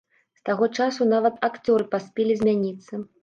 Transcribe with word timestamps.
З 0.37 0.41
таго 0.49 0.69
часу 0.77 1.07
нават 1.11 1.37
акцёры 1.49 1.85
паспелі 1.93 2.39
змяніцца. 2.43 2.93